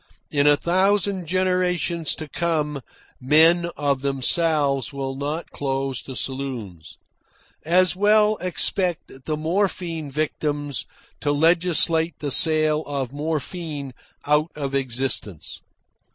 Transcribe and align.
In 0.31 0.47
a 0.47 0.57
thousand 0.57 1.27
generations 1.27 2.15
to 2.15 2.27
come 2.27 2.81
men 3.19 3.69
of 3.77 4.01
themselves 4.01 4.91
will 4.91 5.15
not 5.15 5.51
close 5.51 6.01
the 6.01 6.15
saloons. 6.15 6.97
As 7.63 7.95
well 7.95 8.35
expect 8.37 9.11
the 9.25 9.37
morphine 9.37 10.09
victims 10.09 10.87
to 11.19 11.31
legislate 11.31 12.17
the 12.17 12.31
sale 12.31 12.81
of 12.87 13.13
morphine 13.13 13.93
out 14.25 14.49
of 14.55 14.73
existence. 14.73 15.61